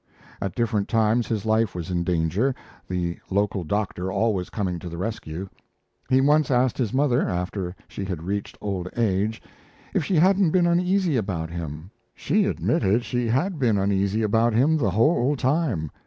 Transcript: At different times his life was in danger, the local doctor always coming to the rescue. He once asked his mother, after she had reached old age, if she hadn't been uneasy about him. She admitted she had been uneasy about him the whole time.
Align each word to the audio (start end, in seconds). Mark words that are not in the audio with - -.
At 0.41 0.55
different 0.55 0.89
times 0.89 1.27
his 1.27 1.45
life 1.45 1.75
was 1.75 1.91
in 1.91 2.03
danger, 2.03 2.55
the 2.87 3.19
local 3.29 3.63
doctor 3.63 4.11
always 4.11 4.49
coming 4.49 4.79
to 4.79 4.89
the 4.89 4.97
rescue. 4.97 5.47
He 6.09 6.21
once 6.21 6.49
asked 6.49 6.79
his 6.79 6.91
mother, 6.91 7.29
after 7.29 7.75
she 7.87 8.03
had 8.05 8.23
reached 8.23 8.57
old 8.61 8.89
age, 8.97 9.43
if 9.93 10.03
she 10.03 10.15
hadn't 10.15 10.49
been 10.49 10.65
uneasy 10.65 11.17
about 11.17 11.51
him. 11.51 11.91
She 12.15 12.45
admitted 12.45 13.05
she 13.05 13.27
had 13.27 13.59
been 13.59 13.77
uneasy 13.77 14.23
about 14.23 14.53
him 14.53 14.75
the 14.75 14.89
whole 14.89 15.35
time. 15.35 15.91